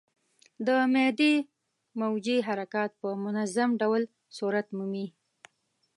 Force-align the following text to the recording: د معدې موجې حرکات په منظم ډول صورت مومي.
د 0.67 0.69
معدې 0.93 1.33
موجې 1.99 2.37
حرکات 2.47 2.91
په 3.01 3.09
منظم 3.23 3.69
ډول 3.81 4.03
صورت 4.37 4.67
مومي. 4.77 5.07